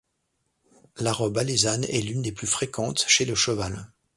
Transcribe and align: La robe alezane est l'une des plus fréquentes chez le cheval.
La 0.97 1.13
robe 1.13 1.37
alezane 1.37 1.83
est 1.83 2.01
l'une 2.01 2.23
des 2.23 2.31
plus 2.31 2.47
fréquentes 2.47 3.05
chez 3.07 3.23
le 3.23 3.35
cheval. 3.35 3.87